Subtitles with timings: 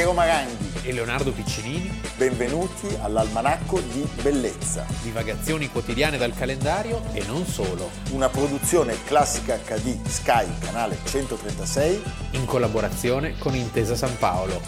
[0.00, 2.00] Piero Maranghi e Leonardo Piccinini.
[2.16, 4.86] Benvenuti all'Almanacco di Bellezza.
[5.02, 7.90] Divagazioni quotidiane dal calendario e non solo.
[8.12, 12.02] Una produzione classica HD Sky, canale 136.
[12.30, 14.58] In collaborazione con Intesa San Paolo.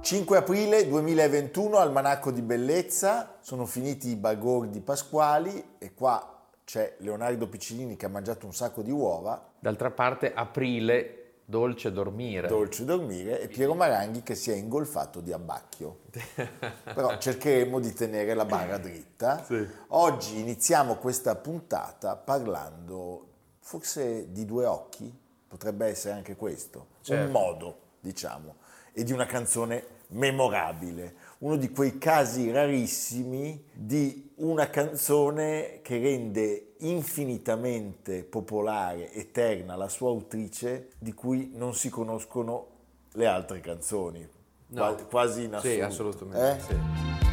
[0.00, 6.39] 5 aprile 2021, Almanacco di Bellezza, sono finiti i bagordi pasquali e qua
[6.70, 9.44] c'è Leonardo Piccinini che ha mangiato un sacco di uova.
[9.58, 12.46] D'altra parte aprile, dolce dormire.
[12.46, 16.02] Dolce dormire e Piero Maranghi che si è ingolfato di abbacchio.
[16.84, 19.42] Però cercheremo di tenere la barra dritta.
[19.42, 19.66] Sì.
[19.88, 23.26] Oggi iniziamo questa puntata parlando
[23.58, 25.12] forse di due occhi,
[25.48, 27.24] potrebbe essere anche questo, Certo.
[27.24, 28.54] un modo, diciamo,
[28.92, 36.74] e di una canzone memorabile, uno di quei casi rarissimi di una canzone che rende
[36.78, 42.66] infinitamente popolare, eterna la sua autrice, di cui non si conoscono
[43.12, 44.38] le altre canzoni,
[44.72, 44.94] No.
[44.94, 45.74] Qua- quasi in assoluto.
[45.74, 46.56] Sì, assolutamente.
[46.56, 46.60] Eh?
[46.60, 47.29] sì.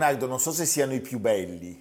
[0.00, 1.78] Leonardo, non so se siano i più belli,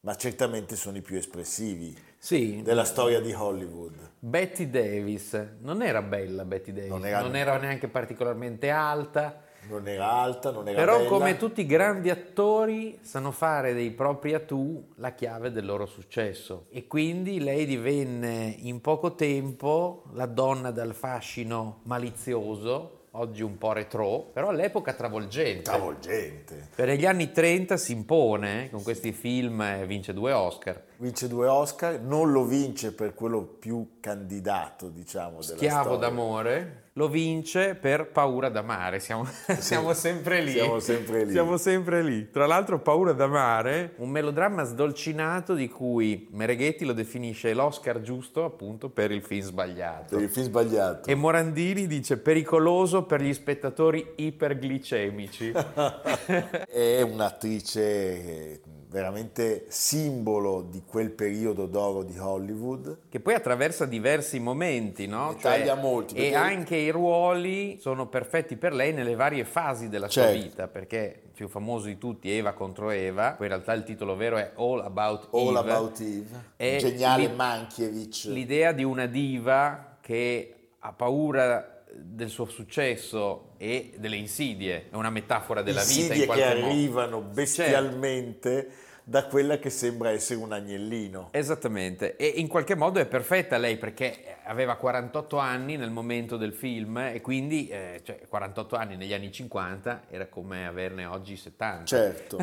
[0.00, 3.94] ma certamente sono i più espressivi Sì, della storia di Hollywood.
[4.18, 9.88] Betty Davis, non era bella Betty Davis, Non non era- era, neanche particolarmente alta, Non
[9.88, 11.08] era alta, non era però bella.
[11.08, 16.66] come tutti i grandi attori sanno fare dei propri attu la chiave del loro successo
[16.68, 23.72] e quindi lei divenne in poco tempo la donna dal fascino malizioso, oggi un po'
[23.72, 25.62] retro, però all'epoca travolgente.
[25.62, 26.68] travolgente.
[26.74, 30.82] Per negli anni 30 si impone eh, con questi film e vince due Oscar.
[30.98, 35.98] Vince due Oscar, non lo vince per quello più candidato, diciamo, della Schiavo storia.
[35.98, 39.00] d'amore lo vince per paura d'amare.
[39.00, 39.26] Siamo,
[39.58, 40.52] siamo sempre lì.
[40.52, 41.32] Siamo sempre lì.
[41.32, 42.30] Siamo sempre lì.
[42.30, 48.90] Tra l'altro, paura d'amare, un melodramma sdolcinato di cui Mereghetti lo definisce l'Oscar giusto appunto
[48.90, 50.14] per il film sbagliato.
[50.14, 51.10] Per il film sbagliato.
[51.10, 55.52] E Morandini dice pericoloso per gli spettatori iperglicemici.
[56.70, 58.60] È un'attrice eh,
[58.94, 62.98] veramente simbolo di quel periodo d'oro di Hollywood.
[63.08, 65.30] che poi attraversa diversi momenti, no?
[65.32, 70.08] Ne taglia molti, E anche i ruoli sono perfetti per lei nelle varie fasi della
[70.08, 70.40] sua Certo.
[70.40, 74.14] vita, perché il più famoso di tutti, Eva contro Eva, poi in realtà il titolo
[74.14, 75.58] vero è All About All Eve.
[75.58, 76.44] About Eve.
[76.54, 78.26] È Geniale l'i- Mankiewicz.
[78.28, 85.10] L'idea di una diva che ha paura del suo successo e delle insidie, è una
[85.10, 86.66] metafora della vita Insidie in qualche che modo.
[86.66, 87.34] arrivano Certo.
[87.34, 88.68] bestialmente
[89.06, 91.28] da quella che sembra essere un agnellino.
[91.30, 96.54] Esattamente, e in qualche modo è perfetta lei perché aveva 48 anni nel momento del
[96.54, 101.84] film e quindi eh, cioè, 48 anni negli anni 50 era come averne oggi 70.
[101.84, 102.38] Certo.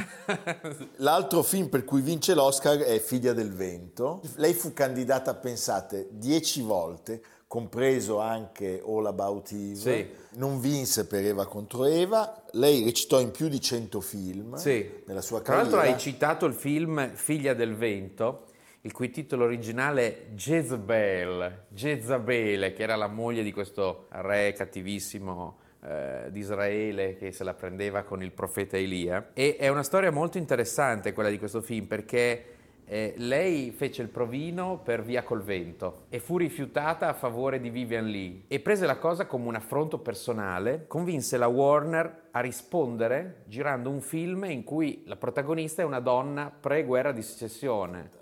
[0.98, 4.22] L'altro film per cui vince l'Oscar è Figlia del vento.
[4.36, 9.76] Lei fu candidata, pensate, dieci volte, compreso anche All About Eve.
[9.76, 10.08] Sì.
[10.40, 12.44] Non vinse per Eva contro Eva.
[12.52, 14.90] Lei recitò in più di 100 film Sì.
[15.06, 15.76] nella sua Tra carriera.
[15.76, 18.46] l'altro hai citato il film Figlia del vento,
[18.84, 25.58] il cui titolo originale è Jezebel, Jezabele, che era la moglie di questo re cattivissimo
[25.84, 29.32] eh, di Israele che se la prendeva con il profeta Elia.
[29.34, 32.46] E è una storia molto interessante quella di questo film perché
[32.92, 37.70] eh, lei fece il provino per Via col vento e fu rifiutata a favore di
[37.70, 43.44] Vivian Lee e prese la cosa come un affronto personale, convinse la Warner a rispondere
[43.46, 48.21] girando un film in cui la protagonista è una donna pre-guerra di secessione.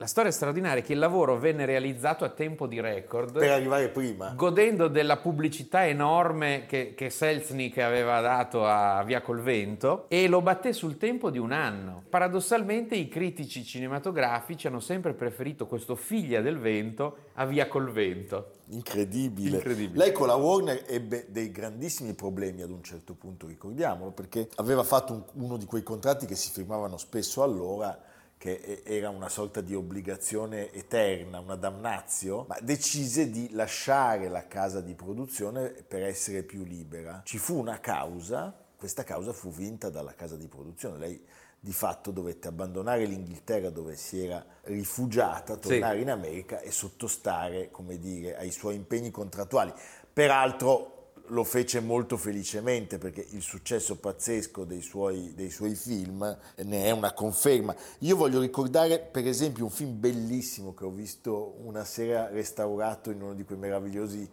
[0.00, 3.88] La storia straordinaria è che il lavoro venne realizzato a tempo di record Per arrivare
[3.88, 4.32] prima.
[4.32, 10.40] godendo della pubblicità enorme che, che Selznick aveva dato a Via col Vento e lo
[10.40, 12.04] batté sul tempo di un anno.
[12.08, 18.52] Paradossalmente i critici cinematografici hanno sempre preferito questo Figlia del Vento a Via col Vento.
[18.68, 19.56] Incredibile.
[19.56, 20.04] Incredibile.
[20.04, 24.84] Lei con la Warner ebbe dei grandissimi problemi ad un certo punto, ricordiamolo, perché aveva
[24.84, 27.98] fatto un- uno di quei contratti che si firmavano spesso allora
[28.38, 34.80] che era una sorta di obbligazione eterna, una damnazio, ma decise di lasciare la casa
[34.80, 37.22] di produzione per essere più libera.
[37.24, 40.98] Ci fu una causa, questa causa fu vinta dalla casa di produzione.
[40.98, 41.26] Lei
[41.60, 47.98] di fatto dovette abbandonare l'Inghilterra dove si era rifugiata, tornare in America e sottostare, come
[47.98, 49.72] dire, ai suoi impegni contrattuali.
[50.12, 50.97] Peraltro
[51.28, 56.90] lo fece molto felicemente perché il successo pazzesco dei suoi, dei suoi film ne è
[56.90, 57.74] una conferma.
[58.00, 63.22] Io voglio ricordare per esempio un film bellissimo che ho visto una sera restaurato in
[63.22, 64.28] uno di quei meravigliosi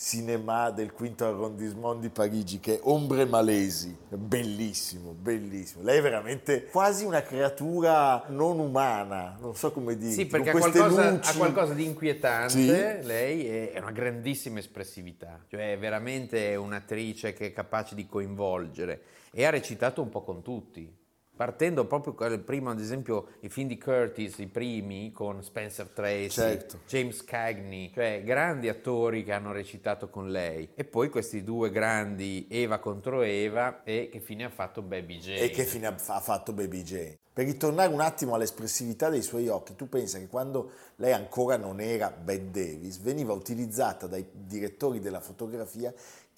[0.00, 5.82] cinema del quinto arrondissement di Parigi che è Ombre Malesi, bellissimo, bellissimo.
[5.82, 10.12] Lei è veramente quasi una creatura non umana, non so come dire.
[10.12, 11.30] Sì, perché ha qualcosa, luci.
[11.30, 12.48] ha qualcosa di inquietante,
[13.02, 13.06] Sì.
[13.06, 19.02] lei è, è una grandissima espressività, cioè è veramente un'attrice che è capace di coinvolgere
[19.30, 20.96] e ha recitato un po' con tutti.
[21.40, 26.28] Partendo proprio dal primo, ad esempio, i film di Curtis, i primi, con Spencer Tracy,
[26.28, 26.80] Certo.
[26.86, 30.68] James Cagney, cioè grandi attori che hanno recitato con lei.
[30.74, 35.40] E poi questi due grandi, Eva contro Eva, e che fine ha fatto Baby Jane.
[35.40, 37.18] E che fine ha fatto Baby Jane?
[37.32, 41.80] Per ritornare un attimo all'espressività dei suoi occhi, tu pensa che quando lei ancora non
[41.80, 45.90] era Bette Davis, veniva utilizzata dai direttori della fotografia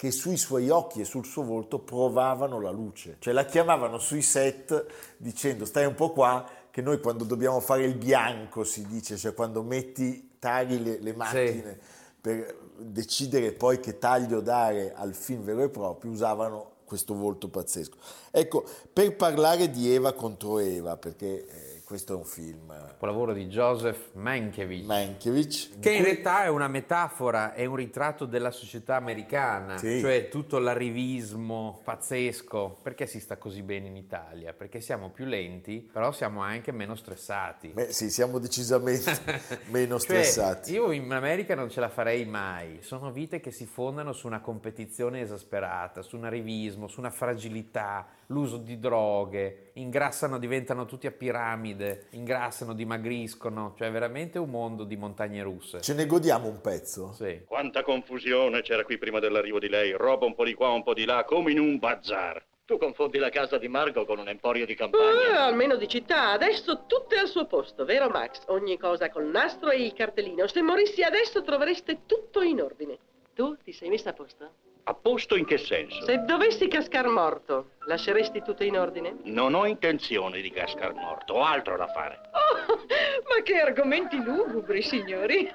[0.03, 3.15] che sui suoi occhi e sul suo volto provavano la luce.
[3.19, 4.85] Cioè la chiamavano sui set
[5.15, 9.33] dicendo stai un po' qua, che noi quando dobbiamo fare il bianco, si dice, cioè
[9.33, 11.79] quando metti, tagli le, le macchine
[12.19, 17.97] per decidere poi che taglio dare al film vero e proprio, usavano questo volto pazzesco.
[18.29, 21.62] Ecco, per parlare di Eva contro Eva, perché eh,
[21.93, 24.85] questo è un film Capolavoro di Joseph Mankiewicz.
[24.87, 29.99] Mankiewicz, Che in realtà è una metafora, è un ritratto della società americana, Sì.
[29.99, 32.79] cioè tutto l'arrivismo pazzesco.
[32.81, 34.53] Perché si sta così bene in Italia?
[34.53, 37.67] Perché siamo più lenti, però siamo anche meno stressati.
[37.67, 39.11] Beh, sì, siamo decisamente
[39.69, 40.73] meno Cioè, stressati.
[40.73, 42.79] io in America non ce la farei mai.
[42.81, 48.07] Sono vite che si fondano su una competizione esasperata, su un arrivismo, su una fragilità,
[48.27, 51.81] l'uso di droghe, ingrassano, diventano tutti a piramide,
[52.11, 55.81] ingrassano, dimagriscono, cioè è veramente un mondo di montagne russe.
[55.81, 57.13] Ce ne godiamo un pezzo?
[57.13, 57.41] Sì.
[57.45, 60.93] Quanta confusione c'era qui prima dell'arrivo di lei, roba un po' di qua, un po'
[60.93, 62.43] di là, come in un bazar.
[62.65, 65.43] Tu confondi la casa di Margot con un emporio di campagna.
[65.43, 66.31] almeno di città.
[66.31, 68.43] Adesso tutto è al suo posto, vero Max?
[68.47, 70.47] Ogni cosa col nastro e il cartellino.
[70.47, 72.97] Se morissi adesso trovereste tutto in ordine.
[73.33, 74.51] Tu ti sei messa a posto?
[74.85, 76.03] A posto in che senso?
[76.03, 79.15] Se dovessi cascar morto, lasceresti tutto in ordine?
[79.23, 82.19] Non ho intenzione di cascar morto, ho altro da fare.
[82.31, 85.49] Oh, ma che argomenti lugubri, signori!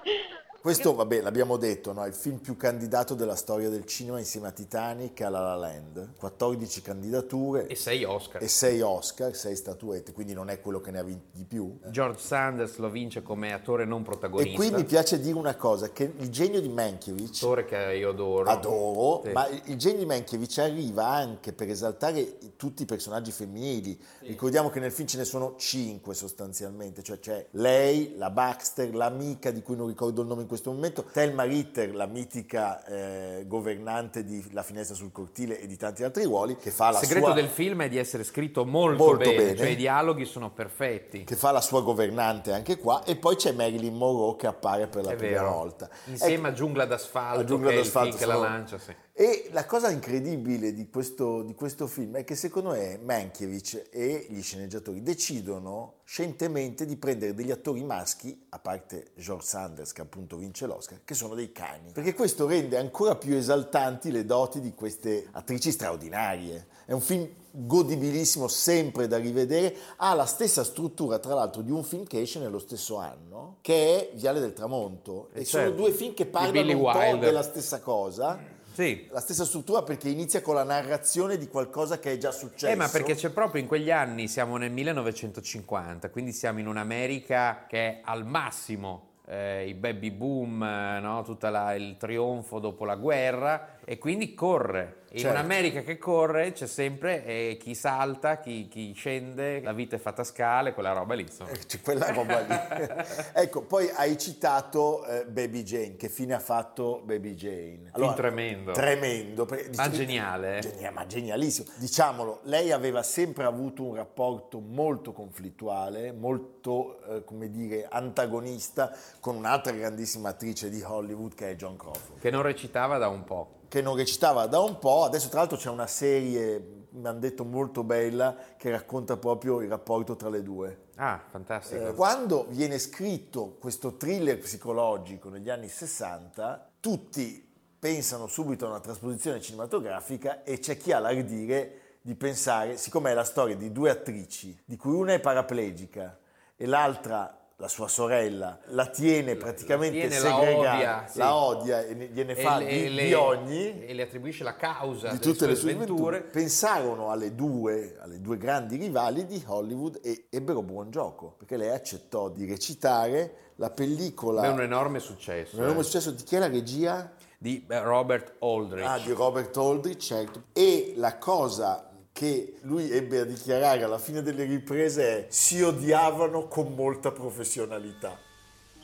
[0.61, 2.03] Questo, vabbè, l'abbiamo detto, no?
[2.05, 5.41] è il film più candidato della storia del cinema insieme a Titanic e a La
[5.41, 6.15] La Land.
[6.19, 8.43] 14 candidature E sei Oscar.
[8.43, 11.79] e 6 Oscar, 6 statuette, quindi non è quello che ne ha vinti di più.
[11.91, 14.51] George Sanders lo vince come attore non protagonista.
[14.51, 18.11] E qui mi piace dire una cosa, che il genio di Mankiewicz, attore che io
[18.11, 18.51] adoro.
[18.51, 19.31] adoro, Sì.
[19.33, 23.97] ma il genio di Mankiewicz arriva anche per esaltare tutti i personaggi femminili.
[24.23, 29.53] Ricordiamo che nel film ce ne sono 5 sostanzialmente, cioè c'è lei, la Baxter, l'amica
[29.53, 34.45] di cui non ricordo il nome questo momento, Thelma Ritter, la mitica eh, governante di
[34.53, 37.35] La finestra sul cortile e di tanti altri ruoli, che fa Il la segreto sua...
[37.35, 39.57] del film è di essere scritto molto, Molto bene, bene.
[39.57, 41.23] cioè i dialoghi sono perfetti.
[41.25, 45.05] che fa la sua governante anche qua e poi c'è Marilyn Monroe che appare per
[45.05, 45.53] la È prima vero.
[45.53, 45.89] volta.
[46.07, 48.95] Insieme Ecco, a Giungla d'asfalto, a Giungla il d'asfalto che la lancia, sì.
[49.21, 54.29] E la cosa incredibile di questo, di questo film è che secondo me Mankiewicz e
[54.31, 60.37] gli sceneggiatori decidono scientemente di prendere degli attori maschi, a parte George Sanders che appunto
[60.37, 61.91] vince l'Oscar, che sono dei cani.
[61.91, 66.69] Perché questo rende ancora più esaltanti le doti di queste attrici straordinarie.
[66.85, 71.83] È un film godibilissimo, sempre da rivedere, ha la stessa struttura tra l'altro di un
[71.83, 75.31] film che esce nello stesso anno, che è Viale del Tramonto.
[75.33, 75.77] E Eh, sono certo.
[75.77, 78.55] due film che parlano un po' della stessa cosa.
[78.79, 79.09] Sì.
[79.11, 82.69] La stessa struttura perché inizia con la narrazione di qualcosa che è già successo.
[82.69, 87.65] Eh, ma perché c'è proprio in quegli anni, siamo nel 1950, quindi siamo in un'America
[87.67, 91.25] che è al massimo, eh, i baby boom, eh, no?
[91.25, 94.97] tutto il trionfo dopo la guerra, e quindi corre.
[95.13, 95.39] In Certo.
[95.39, 100.21] un'America che corre c'è sempre eh, chi salta, chi, chi scende, la vita è fatta
[100.21, 101.23] a scale, quella roba lì.
[101.23, 101.49] insomma.
[101.53, 102.55] Eh, quella roba lì.
[103.33, 105.97] ecco, poi hai citato eh, Baby Jane.
[105.97, 107.91] Che fine ha fatto Baby Jane?
[108.15, 108.73] tremendo.
[108.73, 109.47] Tremendo.
[109.47, 110.61] perché- Ma geniale, eh?
[110.61, 111.71] Genia- ma genialissimo.
[111.79, 119.37] Diciamolo, lei aveva sempre avuto un rapporto molto conflittuale, molto, eh, come dire, antagonista con
[119.37, 122.21] un'altra grandissima attrice di Hollywood che è John Crawford.
[122.21, 123.57] Che non recitava da un po'.
[123.69, 127.45] Che non recitava da un po', adesso tra l'altro c'è una serie, mi hanno detto
[127.45, 130.87] molto bella, che racconta proprio il rapporto tra le due.
[130.97, 131.89] Ah, fantastico.
[131.89, 137.47] Eh, Quando viene scritto questo thriller psicologico negli anni 60, tutti
[137.79, 143.15] pensano subito a una trasposizione cinematografica e c'è chi ha l'ardire di pensare, siccome è
[143.15, 146.19] la storia di due attrici, di cui una è paraplegica
[146.57, 151.19] e l'altra la sua sorella, la tiene praticamente tiene, la segregata, odia, sì.
[151.19, 154.55] la odia e ne- gliene fa e, di, le- di ogni, e le attribuisce la
[154.55, 156.23] causa di tutte le sue avventure.
[156.23, 161.71] Pensarono alle due, alle due grandi rivali di Hollywood e ebbero buon gioco, perché lei
[161.71, 164.45] accettò di recitare la pellicola.
[164.45, 165.57] È un enorme successo.
[165.57, 167.13] un enorme eh, successo di chi è la regia?
[167.41, 168.85] di eh, Robert Aldrich.
[168.85, 170.43] Ah, di Robert Aldrich, certo.
[170.53, 171.88] E la cosa
[172.19, 178.19] che lui ebbe a dichiarare alla fine delle riprese è si odiavano con molta professionalità.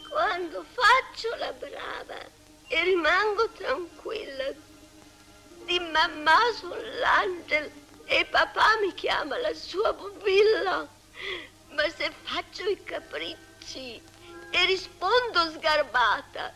[0.09, 2.21] Quando faccio la brava
[2.69, 4.53] e rimango tranquilla,
[5.65, 7.71] di mamma sull'angelo
[8.05, 10.87] e papà mi chiama la sua pupilla.
[11.71, 14.01] Ma se faccio i capricci
[14.51, 16.53] e rispondo sgarbata,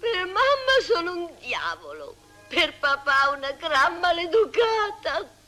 [0.00, 2.16] per mamma sono un diavolo,
[2.48, 5.40] per papà una gran maleducata.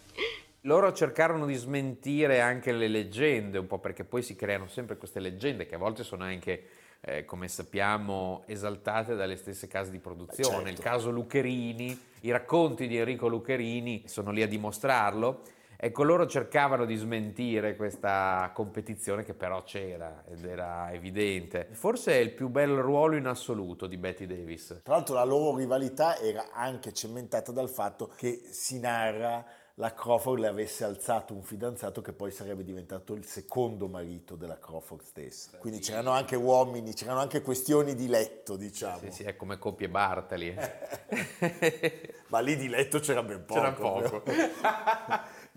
[0.67, 5.21] Loro cercarono di smentire anche le leggende, un po' perché poi si creano sempre queste
[5.21, 6.65] leggende che a volte sono anche,
[7.01, 10.65] eh, come sappiamo, esaltate dalle stesse case di produzione.
[10.65, 10.71] Certo.
[10.71, 15.43] Il caso Lucherini, i racconti di Enrico Lucherini sono lì a dimostrarlo.
[15.77, 21.69] Ecco, loro cercavano di smentire questa competizione che però c'era ed era evidente.
[21.73, 24.81] Forse è il più bel ruolo in assoluto di Betty Davis.
[24.83, 29.45] Tra l'altro la loro rivalità era anche cementata dal fatto che si narra
[29.79, 34.59] la Crawford le avesse alzato un fidanzato che poi sarebbe diventato il secondo marito della
[34.59, 35.59] Crawford stessa.
[35.59, 38.99] Quindi c'erano anche uomini, c'erano anche questioni di letto, diciamo.
[38.99, 40.55] Sì, sì, è come coppie Bartali.
[42.29, 43.61] Ma lì di letto c'era ben poco.
[43.61, 44.23] C'era poco.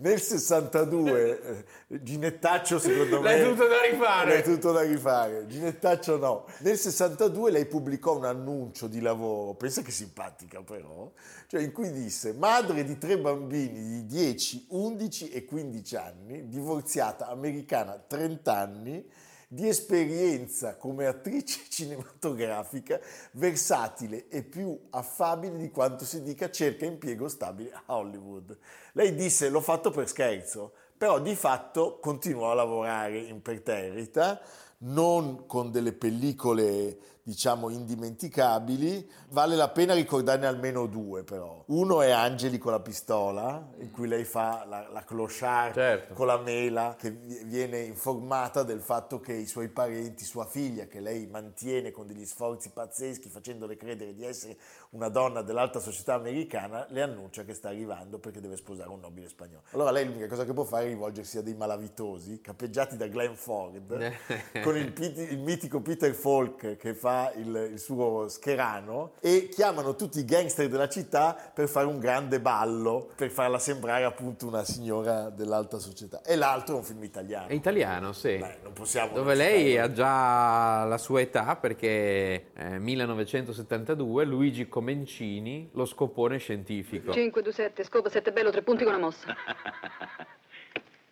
[0.00, 4.30] Nel 62 eh, Ginettaccio secondo me L'hai tutto da rifare.
[4.30, 9.82] L'hai tutto da rifare Ginettaccio no Nel 62 lei pubblicò un annuncio di lavoro Pensa
[9.82, 11.10] che simpatica però
[11.48, 17.26] Cioè in cui disse Madre di tre bambini di 10, 11 e 15 anni Divorziata,
[17.26, 19.04] americana, 30 anni
[19.50, 23.00] di esperienza come attrice cinematografica,
[23.32, 28.56] versatile e più affabile di quanto si dica cerca impiego stabile a Hollywood.
[28.92, 34.40] Lei disse l'ho fatto per scherzo, però di fatto continuò a lavorare imperterrita,
[34.80, 36.98] non con delle pellicole
[37.32, 41.62] diciamo indimenticabili, vale la pena ricordarne almeno due però.
[41.66, 46.14] Uno è Angeli con la pistola, in cui lei fa la, la clochard Certo.
[46.14, 50.86] con la mela, che vi- viene informata del fatto che i suoi parenti, sua figlia,
[50.86, 54.56] che lei mantiene con degli sforzi pazzeschi, facendole credere di essere
[54.90, 59.28] una donna dell'alta società americana, le annuncia che sta arrivando perché deve sposare un nobile
[59.28, 59.64] spagnolo.
[59.72, 63.34] Allora lei l'unica cosa che può fare è rivolgersi a dei malavitosi, capeggiati da Glenn
[63.34, 63.82] Ford,
[64.64, 64.94] con il,
[65.30, 70.68] il mitico Peter Falk che fa il, il suo scherano, e chiamano tutti i gangster
[70.68, 76.22] della città per fare un grande ballo, per farla sembrare appunto una signora dell'alta società.
[76.22, 77.48] E l'altro è un film italiano.
[77.48, 78.36] È italiano, sì.
[78.36, 85.70] Beh, non possiamo Dove lei ha già la sua età perché eh, 1972 Luigi Comencini,
[85.72, 87.12] lo scopone scientifico.
[87.12, 89.34] 5, 2, 7, scopa, 7 bello, 3 punti con una mossa.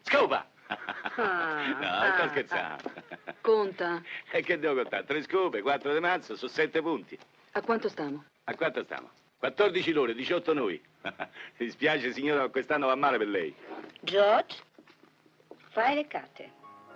[0.03, 0.47] Scopa!
[1.17, 2.91] Ah, no, ah, sto scherzando.
[3.41, 4.03] Conta.
[4.31, 5.05] E che devo contare?
[5.05, 7.19] Tre scope, quattro di mazzo, su sette punti.
[7.53, 8.25] A quanto stiamo?
[8.45, 9.11] A quanto stiamo?
[9.39, 10.81] 14 loro, 18 noi.
[11.03, 13.55] Mi dispiace signora, ma quest'anno va male per lei.
[14.01, 14.57] George,
[15.71, 16.53] fai le carte.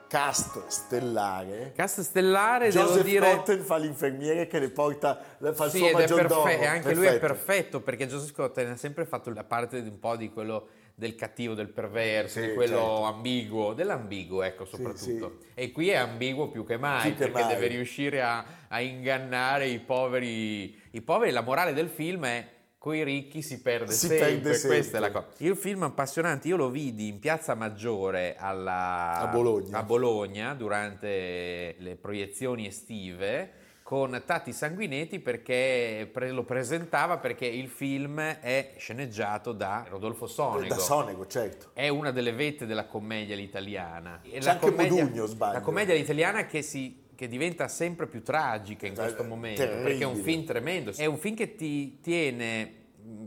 [0.08, 1.72] Cast stellare.
[1.76, 3.34] Cast stellare, devo Joseph dire...
[3.36, 5.16] Cotton fa l'infermiere che le porta,
[5.52, 6.42] fa il Sì, suo ed è maggiordomo.
[6.42, 7.26] perfetto, anche lui è Perfetto.
[7.26, 10.68] perfetto perché Joseph Cotton ha sempre fatto la parte di un po' di quello
[11.00, 13.04] del cattivo, del perverso, Sì, di quello certo.
[13.04, 15.38] ambiguo, dell'ambiguo ecco soprattutto.
[15.40, 15.46] sì.
[15.54, 17.54] E qui è ambiguo più che mai Più che perché mai.
[17.54, 21.32] deve riuscire a, a ingannare i poveri, i poveri.
[21.32, 22.46] La morale del film è
[22.78, 24.78] coi ricchi si perde Si sempre, perde sempre.
[24.78, 25.26] questa è la cosa.
[25.38, 29.78] Il film appassionante, io lo vidi in Piazza Maggiore alla- A Bologna.
[29.78, 33.52] a Bologna durante le proiezioni estive
[33.90, 40.72] con Tati Sanguinetti perché pre- lo presentava perché il film è sceneggiato da Rodolfo Sonego.
[40.72, 41.70] Da Sonego, certo.
[41.72, 44.20] È una delle vette della commedia all'italiana.
[44.22, 45.52] C'è la anche commedia- Modugno, sbaglio.
[45.54, 49.82] La commedia all'italiana che si che diventa sempre più tragica in questo momento terribile.
[49.88, 52.74] perché è un film tremendo è un film che ti tiene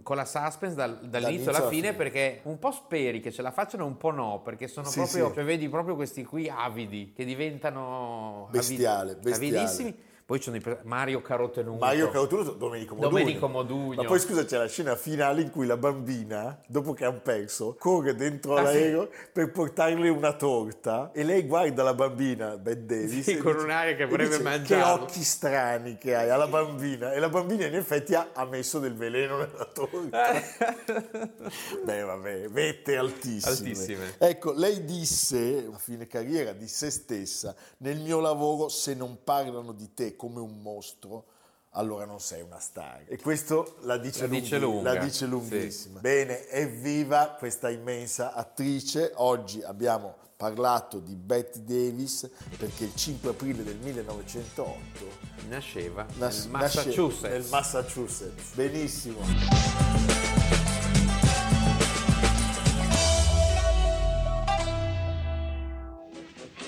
[0.02, 1.94] con la suspense dal- dall'inizio Dall'inizio alla fine fine.
[1.94, 5.28] perché un po' speri che ce la facciano un po' no perché sono Sì, proprio
[5.28, 5.34] sì.
[5.36, 9.58] cioè vedi proprio questi qui avidi che diventano Bestiale, bestiale.
[9.58, 11.80] avidissimi Poi ci sono i Mario Carotenuto.
[11.84, 13.10] Mario Cautuno, Domenico Modugno.
[13.10, 14.02] Domenico Modugno.
[14.02, 17.76] Ma poi scusa, c'è la scena finale in cui la bambina, dopo che hanno perso,
[17.78, 23.24] corre dentro Ah, l'aereo per portarle una torta e lei guarda la bambina, Bette Davis,
[23.24, 27.12] Sì, con dice- un'aria che vorrebbe dice, mangiarlo." Che occhi strani che hai alla bambina.
[27.12, 30.32] E la bambina in effetti ha, ha messo del veleno nella torta.
[31.84, 33.52] Beh, vabbè, vette altissime.
[33.52, 34.16] Altissime.
[34.18, 39.72] Ecco, lei disse, a fine carriera, di se stessa, nel mio lavoro se non parlano
[39.74, 41.26] di te come un mostro,
[41.72, 43.04] allora non sei una star.
[43.08, 46.00] E questo la dice, La dice lunghi- lunga, la dice lunghissima.
[46.00, 49.12] Bene, evviva questa immensa attrice.
[49.16, 56.52] Oggi abbiamo parlato di Bette Davis perché il 5 aprile del 1908 Nasceva nas- nel
[56.52, 57.22] nasce Massachusetts.
[57.32, 58.54] nel Massachusetts.
[58.56, 59.22] Benissimo.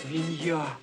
[0.10, 0.78] Vigna.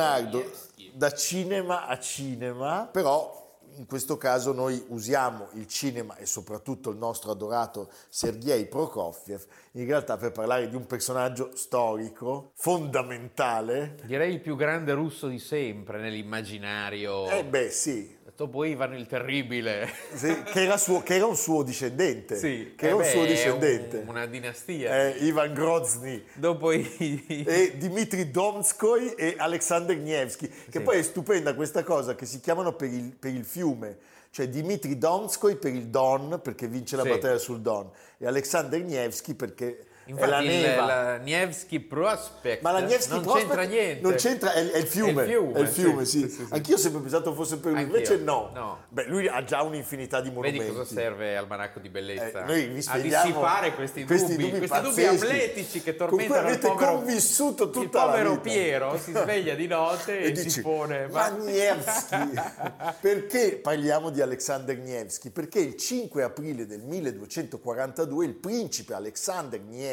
[0.00, 0.50] Leonardo,
[0.94, 3.38] da cinema a cinema, però
[3.76, 9.86] in questo caso noi usiamo il cinema e soprattutto il nostro adorato Sergei Prokofiev in
[9.86, 13.96] realtà per parlare di un personaggio storico fondamentale.
[14.04, 17.28] Direi il più grande russo di sempre nell'immaginario.
[17.28, 19.86] Eh beh sì, Dopo Ivan il Terribile.
[20.14, 22.36] sì, che, era suo- che era un suo discendente.
[22.36, 23.96] Sì, che era un beh, suo è discendente.
[23.98, 25.08] un- una dinastia.
[25.08, 26.24] Eh, Ivan Grozny.
[26.32, 27.44] Dopo i...
[27.46, 30.80] e Dmitri Donskoy e Alexander Nevsky, che Sì.
[30.80, 33.98] poi è stupenda questa cosa che si chiamano per il, per il fiume,
[34.30, 39.34] cioè Dmitri Donskoy per il Don, perché vince la battaglia sul Don, e Alexander Nevsky
[39.34, 40.84] perché la Infatti il, neva.
[40.84, 44.00] la Nevsky Prospect Ma la Nevsky non Prospect c'entra niente.
[44.02, 45.22] Non c'entra, è, è il fiume.
[45.22, 46.28] È il fiume, è il fiume, sì, sì.
[46.28, 46.46] sì, sì.
[46.50, 47.96] Anch'io ho sempre pensato fosse per lui, Anch'io.
[47.96, 48.50] invece no.
[48.54, 48.84] No.
[48.88, 50.58] Beh, lui ha già un'infinità di monumenti.
[50.58, 52.42] Vedi cosa serve al manacco di bellezza?
[52.42, 56.72] Eh, noi vi a dissipare questi dubbi, questi dubbi, pazzeschi amletici che con cui tormentano
[56.72, 58.40] il povero, convissuto il tutta la povero.
[58.40, 62.32] Piero si sveglia di notte e, e dici, si pone ma Nevsky
[63.00, 65.30] perché parliamo di Alexander Nevsky?
[65.30, 69.89] Perché il 5 aprile del 1242 il principe Alexander Nevsky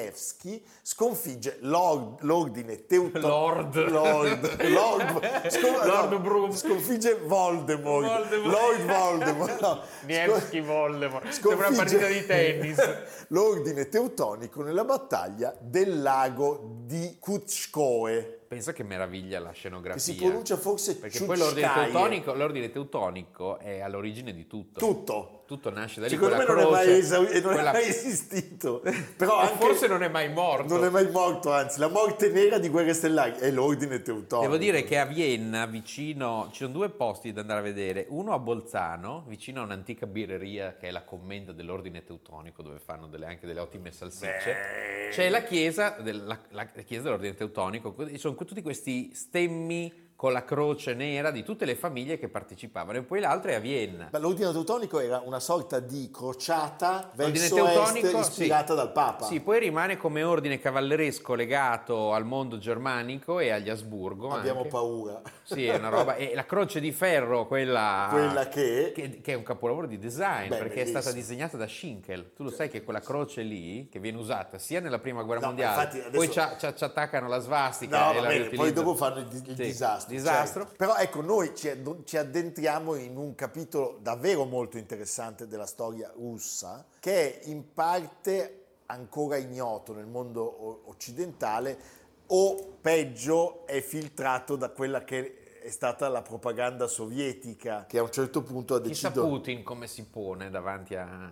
[0.82, 3.76] sconfigge l'or- l'ordine teutonico Lord.
[3.90, 8.54] Lord, Lord, scon- Lord no, sconfigge Voldemort, Voldemort.
[8.54, 9.82] Lord Voldemort no.
[10.06, 11.30] Nevsky Voldemort.
[11.30, 12.78] Sembra una partita di tennis.
[13.30, 18.46] l'ordine teutonico nella battaglia del lago di Kutskoe.
[18.48, 19.96] Pensa che meraviglia la scenografia.
[19.96, 24.80] Che si pronuncia forse perché poi l'ordine teutonico, l'ordine teutonico è all'origine di tutto.
[24.80, 27.70] Tutto tutto nasce da lì Secondo me non è mai, croce, esauri- e non quella-
[27.72, 28.82] è mai esistito.
[29.18, 32.60] Però anche forse non è mai morto non è mai morto, anzi, la morte nera
[32.60, 34.42] di Guerre Stellari è l'ordine teutonico.
[34.42, 38.06] Devo dire che a Vienna, vicino, ci sono due posti da andare a vedere.
[38.10, 43.08] Uno a Bolzano, vicino a un'antica birreria che è la commenda dell'ordine teutonico, dove fanno
[43.08, 45.10] delle- anche delle ottime salsicce.
[45.12, 50.44] C'è la chiesa, del- la- la- chiesa dell'ordine teutonico, sono tutti questi stemmi con la
[50.44, 52.98] croce nera di tutte le famiglie che partecipavano.
[52.98, 54.10] E poi l'altro è a Vienna.
[54.12, 58.76] Ma l'ordine teutonico era una sorta di crociata verso est teutonico, ispirata sì.
[58.80, 59.26] dal Papa.
[59.26, 64.30] Sì, poi rimane come ordine cavalleresco legato al mondo germanico e agli Asburgo.
[64.32, 64.70] Abbiamo anche.
[64.72, 65.22] paura.
[65.44, 66.16] Sì, è una roba.
[66.28, 70.50] E la croce di ferro, quella, Quella che- che, che è un capolavoro di design,
[70.50, 71.22] Beh, perché è stata bellissimo.
[71.22, 72.32] disegnata da Schinkel.
[72.36, 75.48] Tu lo sai che quella croce lì, che viene usata sia nella prima guerra No,
[75.48, 76.12] mondiale, infatti adesso-
[76.58, 79.54] poi ci, attaccano la svastica No, e la bene, poi dopo fanno il, il Sì,
[79.54, 80.07] disastro.
[80.08, 80.62] Disastro.
[80.64, 80.78] certo.
[80.78, 81.70] Però ecco, noi ci,
[82.06, 88.64] ci addentriamo in un capitolo davvero molto interessante della storia russa, che è in parte
[88.88, 96.22] ancora ignoto nel mondo occidentale o peggio è filtrato da quella che è stata la
[96.22, 100.96] propaganda sovietica che a un certo punto ha Chissà deciso Putin come si pone davanti
[100.96, 101.30] a,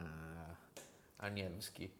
[1.15, 1.91] a Nevsky.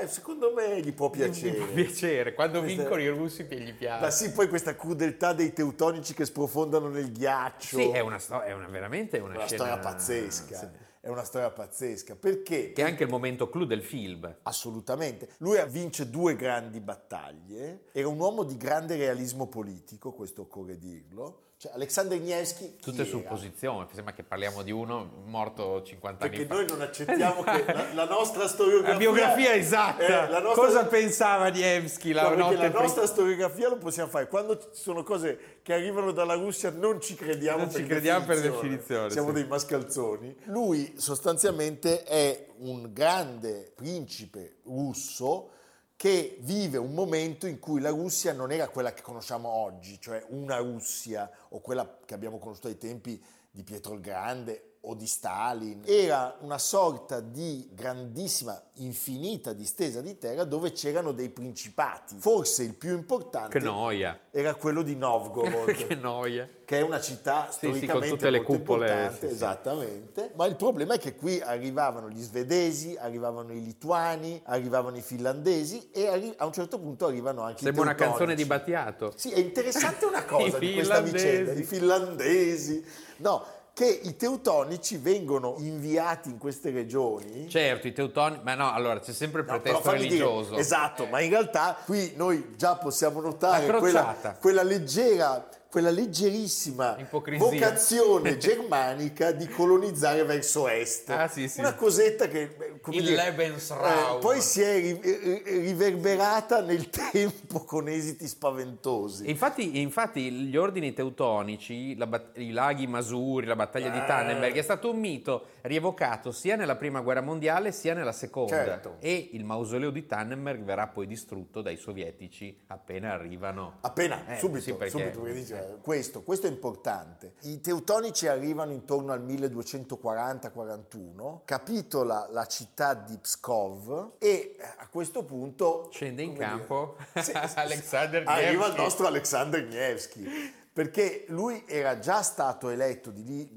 [0.00, 3.72] Eh, secondo me gli può Mi fa piacere piacere, quando Questa- vincono i russi gli
[3.74, 4.00] piace.
[4.04, 8.42] ma sì poi questa crudeltà dei teutonici che sprofondano nel ghiaccio Sì, è una, sto-
[8.42, 10.56] è una- veramente una, una scena storia pazzesca.
[10.58, 10.66] sì.
[11.00, 14.36] È una storia pazzesca perché Che è anche il momento clou del film.
[14.42, 20.76] assolutamente lui vince due grandi battaglie, era un uomo di grande realismo politico, questo occorre
[20.76, 21.44] dirlo.
[21.60, 23.10] Cioè Alexander chi Tutte era?
[23.10, 26.54] supposizioni, sembra che parliamo di uno morto 50 anni Perché fa.
[26.54, 30.26] noi non accettiamo che la, la nostra storiografia La biografia esatta.
[30.26, 32.80] eh, la nostra- Cosa pensava Nevsky la No, perché notte la prima?
[32.80, 37.16] nostra storiografia lo possiamo fare quando ci sono cose che arrivano dalla Russia non ci
[37.16, 38.68] crediamo Non ci per crediamo per definizione.
[38.76, 39.34] definizione, siamo sì.
[39.34, 45.50] dei mascalzoni lui sostanzialmente è un grande principe russo
[45.98, 50.24] che vive un momento in cui la Russia non era quella che conosciamo oggi, cioè
[50.28, 55.06] una Russia o quella che abbiamo conosciuto ai tempi di Pietro il Grande o di
[55.06, 62.16] Stalin, era una sorta di grandissima, infinita distesa di terra dove c'erano dei principati.
[62.18, 64.18] Forse il più importante Che noia.
[64.30, 66.48] era quello di Novgorod, che noia.
[66.64, 69.32] che è una città Sì, sì, con storicamente tutte le molto cupole, importante, sì, sì.
[69.34, 70.30] esattamente.
[70.36, 75.90] Ma il problema è che qui arrivavano gli svedesi, arrivavano i lituani, arrivavano i finlandesi
[75.92, 78.44] e arri- a un certo punto arrivano anche Sembra i una canzone di.
[78.48, 79.12] Battiato.
[79.14, 82.82] Sì, è interessante una cosa di questa vicenda, i finlandesi.
[83.18, 83.44] No,
[83.78, 87.48] che i teutonici vengono inviati in queste regioni.
[87.48, 90.56] Certo, i teutoni, ma no, allora c'è sempre il No, pretesto dire- religioso.
[90.56, 96.96] esatto, ma in realtà qui noi già possiamo notare La quella, quella leggera, quella leggerissima
[96.98, 97.44] Ipocrisia.
[97.46, 101.10] vocazione germanica di colonizzare verso est.
[101.10, 101.60] Ah, sì, sì.
[101.60, 106.88] Una cosetta che eh, come Il dire, eh, poi si è ri- ri- riverberata nel
[107.12, 109.24] tempo con esiti spaventosi.
[109.26, 114.62] E Infatti, infatti gli ordini teutonici, bat- i laghi Masuri, la battaglia di Tannenberg è
[114.62, 118.54] stato un mito rievocato sia nella prima guerra mondiale sia nella seconda.
[118.64, 118.96] Certo.
[119.00, 123.78] E il mausoleo di Tannenberg verrà poi distrutto dai sovietici appena arrivano.
[123.82, 127.34] Appena, Eh, subito, sì, perché- subito, perché dice, questo, questo è importante.
[127.42, 135.24] I teutonici arrivano intorno al 1240-41, capitola la città di Pskov e eh, a questo
[135.24, 135.88] punto...
[135.90, 138.82] Scende in campo dire, sì, Alexander Arriva il Nevsky.
[138.82, 143.48] nostro Alexander Nevsky, perché lui era già stato eletto di lì,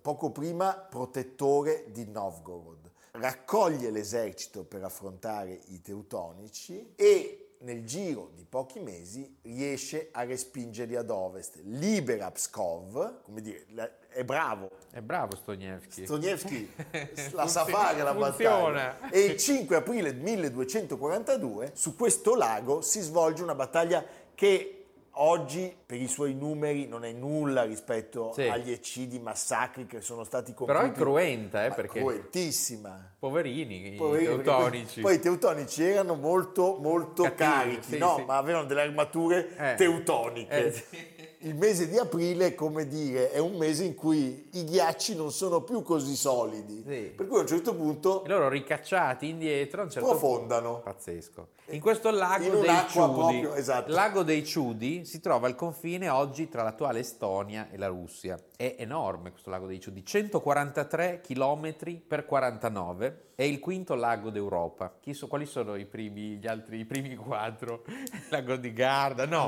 [0.00, 2.88] poco prima protettore di Novgorod.
[3.12, 10.96] Raccoglie l'esercito per affrontare i teutonici e nel giro di pochi mesi riesce a respingerli
[10.96, 13.66] ad ovest, libera Pskov, come dire,
[14.08, 16.04] è bravo, È bravo Stonievski.
[16.04, 16.72] Stonievski
[17.32, 18.96] la sa fare la funziona.
[18.98, 19.12] battaglia.
[19.12, 24.79] E il 5 aprile 1242 su questo lago si svolge una battaglia che
[25.14, 28.42] oggi per i suoi numeri non è nulla rispetto Sì.
[28.48, 30.88] agli eccidi massacri che sono stati Però compiuti.
[30.98, 33.14] è cruenta, eh, perché cruentissima.
[33.18, 35.00] poverini, i Poi, teutonici.
[35.00, 38.16] poi i teutonici erano molto molto Cattivi, carichi, sì, no?
[38.16, 38.24] sì.
[38.24, 39.74] ma avevano delle armature Eh.
[39.76, 40.66] teutoniche.
[40.66, 40.72] Eh,
[41.39, 41.39] sì.
[41.42, 45.62] Il mese di aprile, come dire, è un mese in cui i ghiacci non sono
[45.62, 46.84] più così solidi.
[46.86, 47.12] Sì.
[47.16, 50.72] Per cui a un certo punto E loro ricacciati indietro a un certo profondano.
[50.74, 51.48] punto- Pazzesco.
[51.70, 53.90] In questo lago In dei Ciudi, proprio, esatto.
[53.92, 58.38] lago dei Ciudi, si trova al confine oggi tra l'attuale Estonia e la Russia.
[58.54, 61.74] È enorme questo lago dei Ciudi, 143 km
[62.06, 64.92] per 49, è il quinto lago d'Europa.
[65.12, 67.84] So- quali sono i primi, gli altri, i primi quattro?
[67.86, 69.24] Il lago di Garda?
[69.24, 69.46] No,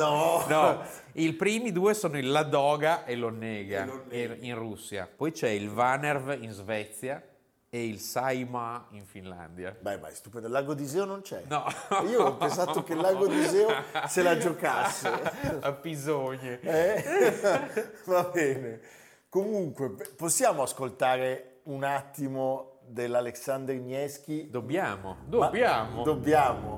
[0.49, 0.83] No.
[1.13, 4.37] I primi due sono il Ladoga e l'Onnega E l'Onnega.
[4.47, 5.07] in, Russia.
[5.15, 7.23] Poi c'è il Vanerv in Svezia
[7.69, 9.77] e il Saimaa in Finlandia.
[9.79, 10.47] Beh, ma è stupendo.
[10.47, 11.43] Il lago di Iseo non c'è.
[11.49, 11.67] No.
[12.09, 13.69] Io ho pensato che il lago di Iseo
[14.09, 15.09] se la giocasse.
[15.61, 16.61] A Pisogne.
[16.61, 17.93] Eh?
[18.07, 18.81] Va bene.
[19.29, 24.49] Comunque, possiamo ascoltare un attimo dell'Alexander Nieschi?
[24.51, 26.03] Dobbiamo, dobbiamo.
[26.05, 26.72] dobbiamo.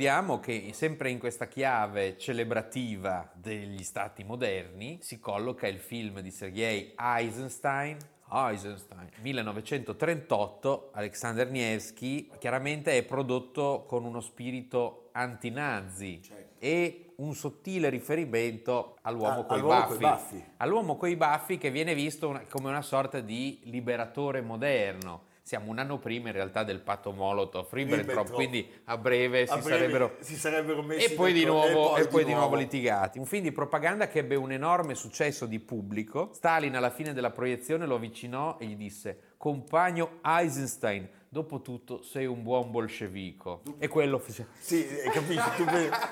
[0.00, 6.30] Ricordiamo che sempre in questa chiave celebrativa degli stati moderni si colloca il film di
[6.30, 7.96] Sergei Eisenstein.
[8.30, 16.20] Eisenstein 1938, Alexander Nevsky chiaramente è prodotto con uno spirito antinazi
[16.58, 19.88] e un sottile riferimento all'uomo Ah, coi all'uomo baffi.
[19.92, 20.44] coi baffi.
[20.58, 25.22] All'uomo coi baffi che viene visto una- come una sorta di liberatore moderno.
[25.46, 28.32] Siamo un anno prima in realtà del patto Molotov-Ribbentrop, Ribbentrop.
[28.32, 30.16] quindi a breve, A si, breve sarebbero...
[30.18, 33.20] si sarebbero messi E poi, di nuovo, e poi di nuovo litigati.
[33.20, 36.30] Un film di propaganda che ebbe un enorme successo di pubblico.
[36.32, 42.24] Stalin alla fine della proiezione lo avvicinò e gli disse compagno Eisenstein, dopo tutto sei
[42.24, 43.60] un buon bolscevico.
[43.78, 44.46] E quello fece...
[44.58, 45.50] Sì, eh, capisci?
[45.56, 45.64] Tu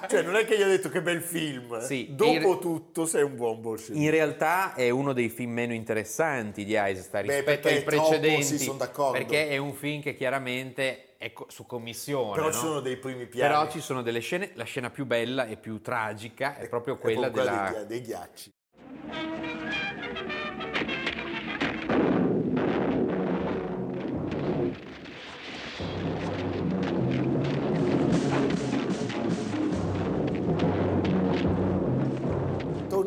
[0.06, 1.80] cioè, non è che gli ha detto che bel film.
[1.80, 4.04] Sì, Dopo in- tutto sei un buon bolscevico.
[4.04, 7.84] In realtà è uno dei film meno interessanti di Eisenstein Beh, rispetto perché ai è
[7.84, 9.12] precedenti, sì, d'accordo.
[9.12, 12.34] perché è un film che chiaramente Ecco, su commissione.
[12.34, 12.52] Però no?
[12.52, 13.50] ci sono dei primi piani.
[13.50, 16.98] Però ci sono delle scene, la scena più bella e più tragica è proprio È
[16.98, 17.72] quella della...
[17.74, 18.52] dei, dei ghiacci.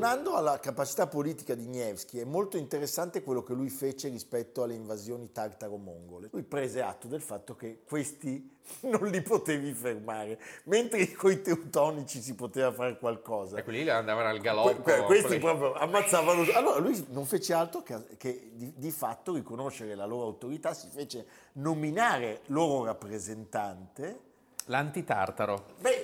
[0.07, 4.73] Tornando alla capacità politica di Nevsky, è molto interessante quello che lui fece rispetto alle
[4.73, 6.29] invasioni tartaro-mongole.
[6.31, 8.55] Lui prese atto del fatto che questi
[8.87, 13.57] non li potevi fermare, mentre con i teutonici si poteva fare qualcosa.
[13.57, 14.81] E quelli andavano al galoppo.
[14.81, 16.45] Que- que- questi proprio ammazzavano.
[16.53, 20.87] Allora lui non fece altro che, che di, di fatto riconoscere la loro autorità, si
[20.89, 24.23] fece nominare loro rappresentante
[24.69, 25.65] L'antitartaro.
[25.79, 26.01] Beh,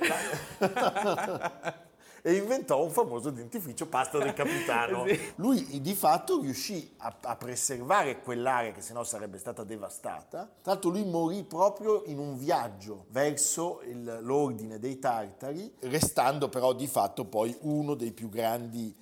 [0.59, 1.81] ma-
[2.25, 5.05] e inventò un famoso dentifricio pasta del capitano.
[5.13, 5.19] Sì.
[5.35, 10.49] Lui di fatto riuscì a, a preservare quell'area che sennò sarebbe stata devastata.
[10.61, 16.73] Tra l'altro lui morì proprio in un viaggio verso il- l'ordine dei tartari, restando però
[16.73, 18.95] di fatto poi uno dei più grandi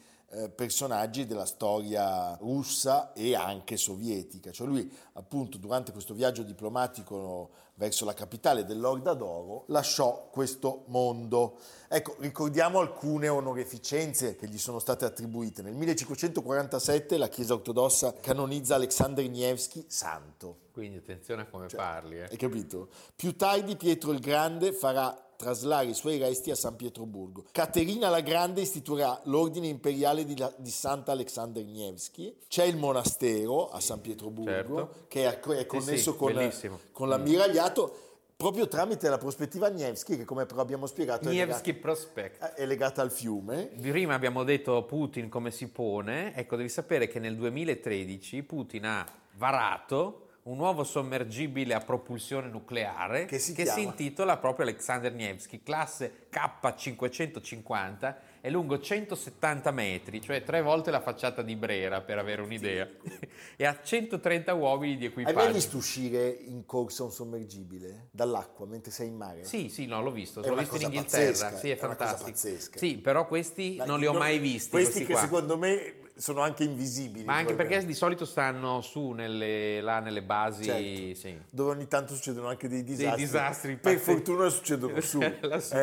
[0.56, 4.52] personaggi della storia russa e anche sovietica.
[4.52, 11.58] Cioè lui appunto durante questo viaggio diplomatico verso la capitale dell'Orda d'Oro lasciò questo mondo.
[11.88, 15.62] Ecco, ricordiamo alcune onoreficenze che gli sono state attribuite.
[15.62, 20.70] Nel 1547 la Chiesa ortodossa canonizza Alexander Nevsky santo.
[20.72, 22.20] Quindi attenzione a come parli.
[22.20, 22.24] eh.
[22.30, 22.90] Hai capito?
[23.16, 27.46] Più tardi Pietro il Grande farà traslare i suoi resti a San Pietroburgo.
[27.52, 32.38] Caterina la Grande istituirà l'ordine imperiale di, di Sant'Alexander Nevsky.
[32.48, 35.06] C'è il monastero a San Pietroburgo Certo.
[35.08, 36.80] che è, è connesso sì, con, bellissimo.
[36.92, 42.54] con l'ammiragliato proprio tramite la prospettiva Nevsky che come però abbiamo spiegato è legata, Prospect.
[42.54, 43.70] è legata al fiume.
[43.80, 49.06] Prima abbiamo detto Putin come si pone, ecco devi sapere che nel 2013 Putin ha
[49.38, 53.80] varato un nuovo sommergibile a propulsione nucleare Che si chiama?
[53.80, 61.44] intitola proprio Alexander Nevsky, classe K550, è lungo 170 metri, cioè tre volte la facciata
[61.44, 62.88] di Brera per avere un'idea,
[63.56, 65.54] e ha 130 uomini di Hai mai equipaggio.
[65.54, 69.44] visto uscire in corsa un sommergibile dall'acqua mentre sei in mare?
[69.44, 71.96] Sì, sì, no, l'ho visto, È l'ho visto in Inghilterra, pazzesca, sì, è, è una
[71.96, 72.30] cosa fantastico.
[72.32, 72.78] pazzesca.
[72.80, 74.70] Sì, però questi Dai, non li ho mai visti.
[74.72, 75.22] Questi, questi che qua.
[75.22, 77.26] secondo me sono anche invisibili.
[77.26, 81.20] Ma anche perché di solito stanno su nelle, là nelle basi, Certo.
[81.20, 81.36] sì.
[81.50, 83.22] dove ogni tanto succedono anche dei disastri.
[83.24, 85.20] disastri per fortuna succedono su.
[85.22, 85.40] Eh?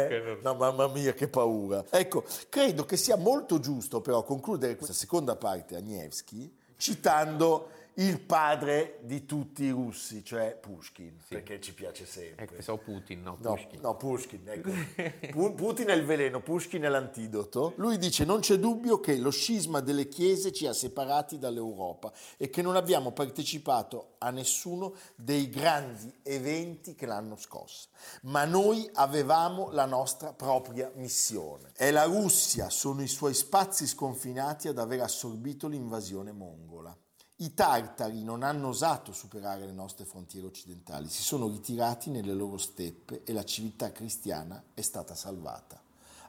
[0.07, 1.85] che non- No, mamma mia, che paura.
[1.90, 8.20] Ecco, credo che sia molto giusto però concludere questa seconda parte a Nevsky citando il
[8.20, 12.44] padre di tutti i russi, cioè Pushkin, perché ci piace sempre.
[12.44, 13.80] Ecco, pensavo Putin, no, No, Pushkin.
[13.80, 14.70] no, Pushkin, ecco.
[15.32, 17.72] Pu- Putin è il veleno, Pushkin è l'antidoto.
[17.76, 22.50] Lui dice non c'è dubbio che lo scisma delle chiese ci ha separati dall'Europa e
[22.50, 27.88] che non abbiamo partecipato a nessuno dei grandi eventi che l'hanno scossa.
[28.22, 31.72] Ma noi avevamo la nostra propria missione.
[31.74, 36.96] È la Russia, sono i suoi spazi sconfinati ad aver assorbito l'invasione mongola.
[37.40, 42.59] I tartari non hanno osato superare le nostre frontiere occidentali, si sono ritirati nelle loro
[42.59, 45.81] steppe e la civiltà cristiana è stata salvata.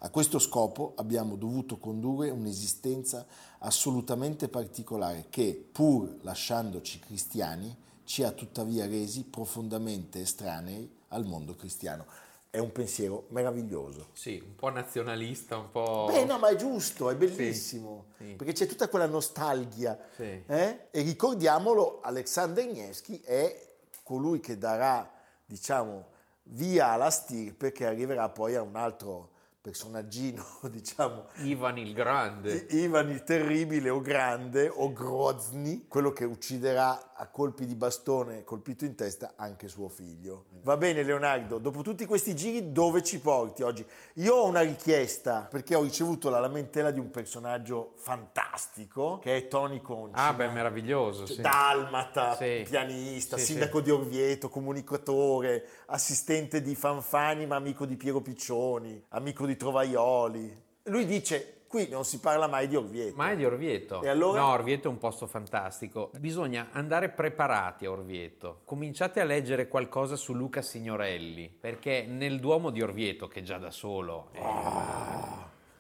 [0.02, 3.26] A questo scopo abbiamo dovuto condurre un'esistenza
[3.58, 12.06] assolutamente particolare che, pur lasciandoci cristiani, ci ha tuttavia resi profondamente estranei al mondo cristiano.
[12.52, 14.08] È un pensiero meraviglioso.
[14.14, 16.08] Sì, un po' nazionalista, un po'...
[16.12, 18.34] Beh, no, ma è giusto, è bellissimo, Sì, sì.
[18.34, 20.00] perché c'è tutta quella nostalgia.
[20.16, 20.44] Sì.
[20.48, 20.88] eh?
[20.90, 23.68] E ricordiamolo, Alexander Nevsky è
[24.02, 25.12] colui che darà,
[25.46, 26.08] diciamo,
[26.44, 29.30] via alla stirpe che arriverà poi a un altro
[29.74, 32.66] personaggino, diciamo, Ivan il Grande.
[32.72, 38.86] Ivan il terribile o grande o Grozny, quello che ucciderà a colpi di bastone colpito
[38.86, 40.46] in testa anche suo figlio.
[40.64, 43.86] Va bene Leonardo, dopo tutti questi giri dove ci porti oggi?
[44.16, 49.48] Io ho una richiesta perché ho ricevuto la lamentela di un personaggio fantastico che è
[49.48, 50.14] Tony Conci.
[50.16, 51.42] Ah, beh, meraviglioso, sì.
[51.42, 52.66] Dalmata, Sì.
[52.68, 59.46] pianista, Sì, sindaco di Orvieto, comunicatore, assistente di Fanfani ma amico di Piero Piccioni, amico
[59.46, 60.58] di Trovaioli.
[60.84, 63.16] Lui dice, qui non si parla mai di Orvieto.
[63.18, 64.02] Mai di Orvieto.
[64.02, 64.40] E allora?
[64.40, 66.10] No, Orvieto è un posto fantastico.
[66.18, 68.62] Bisogna andare preparati a Orvieto.
[68.64, 73.70] Cominciate a leggere qualcosa su Luca Signorelli, perché nel Duomo di Orvieto, che già da
[73.70, 74.40] solo è-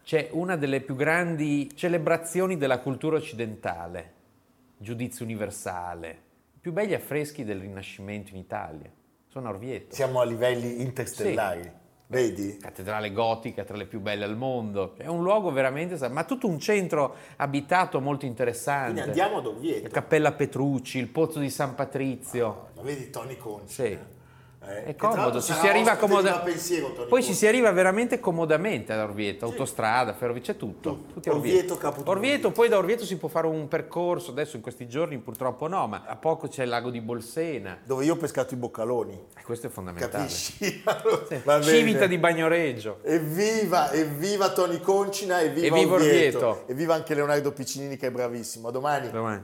[0.03, 4.13] c'è una delle più grandi celebrazioni della cultura occidentale,
[4.77, 6.21] giudizio universale,
[6.55, 8.91] i più belli affreschi del Rinascimento in Italia.
[9.27, 9.93] Sono a Orvieto.
[9.95, 11.71] Siamo a livelli interstellari,
[12.09, 12.57] vedi?
[12.57, 14.95] cattedrale gotica tra le più belle al mondo.
[14.97, 18.91] È un luogo veramente, ma tutto un centro abitato molto interessante.
[18.91, 19.83] Quindi andiamo ad Orvieto.
[19.83, 22.69] La Cappella Petrucci, il pozzo di San Patrizio.
[22.75, 23.73] Ma vedi Tony Conci?
[23.73, 23.83] Sì.
[23.83, 24.17] eh?
[24.61, 27.33] Eh, È comodo, ci si arriva comoda- pensiero, Poi ci Conte.
[27.33, 31.05] si arriva veramente comodamente ad Orvieto, autostrada, ferrovia, c'è tutto.
[31.13, 32.11] Tutti a Orvieto, Capotondo.
[32.11, 35.87] Orvieto, poi da Orvieto si può fare un percorso, adesso in questi giorni purtroppo no,
[35.87, 37.79] ma a poco c'è il lago di Bolsena.
[37.85, 39.13] Dove io ho pescato i boccaloni.
[39.37, 40.11] E questo è fondamentale.
[40.25, 40.83] Capisci?
[41.45, 41.63] Bene.
[41.63, 42.99] Civita di Bagnoreggio.
[43.03, 46.47] Evviva, evviva Tony Concina, evviva, Evviva Orvieto.
[46.47, 46.71] Orvieto.
[46.71, 48.67] Evviva anche Leonardo Piccinini che è bravissimo.
[48.67, 49.09] A domani.
[49.09, 49.43] Domani.